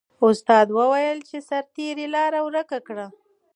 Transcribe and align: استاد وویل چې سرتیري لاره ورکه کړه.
استاد 0.27 0.67
وویل 0.77 1.17
چې 1.29 1.37
سرتیري 1.49 2.07
لاره 2.15 2.39
ورکه 2.47 2.79
کړه. 2.87 3.07